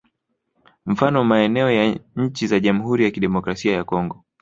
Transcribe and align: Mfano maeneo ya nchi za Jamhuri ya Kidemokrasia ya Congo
Mfano 0.85 1.23
maeneo 1.23 1.71
ya 1.71 1.99
nchi 2.15 2.47
za 2.47 2.59
Jamhuri 2.59 3.03
ya 3.03 3.11
Kidemokrasia 3.11 3.73
ya 3.73 3.83
Congo 3.83 4.25